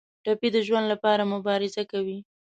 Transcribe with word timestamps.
ټپي 0.23 0.49
د 0.55 0.57
ژوند 0.67 0.85
لپاره 0.93 1.29
مبارزه 1.33 1.83
کوي. 1.91 2.17